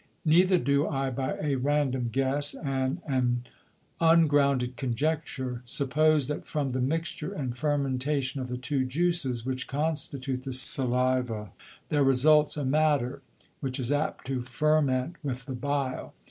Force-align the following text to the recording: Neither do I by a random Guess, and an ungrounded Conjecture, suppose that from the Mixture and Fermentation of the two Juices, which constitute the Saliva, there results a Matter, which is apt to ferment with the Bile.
Neither 0.25 0.57
do 0.57 0.87
I 0.87 1.11
by 1.11 1.37
a 1.39 1.57
random 1.57 2.09
Guess, 2.11 2.55
and 2.55 3.03
an 3.05 3.45
ungrounded 3.99 4.75
Conjecture, 4.75 5.61
suppose 5.67 6.27
that 6.27 6.47
from 6.47 6.69
the 6.69 6.81
Mixture 6.81 7.31
and 7.31 7.55
Fermentation 7.55 8.41
of 8.41 8.47
the 8.47 8.57
two 8.57 8.83
Juices, 8.83 9.45
which 9.45 9.67
constitute 9.67 10.41
the 10.41 10.53
Saliva, 10.53 11.51
there 11.89 12.03
results 12.03 12.57
a 12.57 12.65
Matter, 12.65 13.21
which 13.59 13.79
is 13.79 13.91
apt 13.91 14.25
to 14.25 14.41
ferment 14.41 15.17
with 15.23 15.45
the 15.45 15.53
Bile. 15.53 16.15